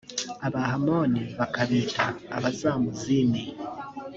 abahamoni 0.47 1.21
bakabita 1.37 2.03
abazamuzimi: 2.35 3.41